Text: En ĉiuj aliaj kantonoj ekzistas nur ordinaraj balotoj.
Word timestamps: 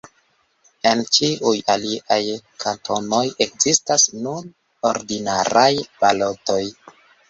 En 0.91 1.03
ĉiuj 1.17 1.53
aliaj 1.75 2.19
kantonoj 2.65 3.23
ekzistas 3.49 4.09
nur 4.19 4.53
ordinaraj 4.93 5.73
balotoj. 6.05 6.63